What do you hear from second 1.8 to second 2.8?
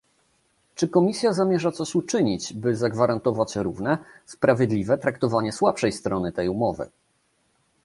uczynić, by